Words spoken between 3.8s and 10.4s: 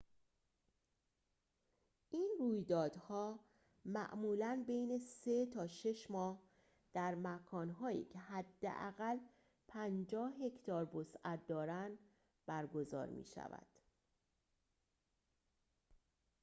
معمولاً بین سه تا شش ماه در مکان‌هایی که حداقل ۵۰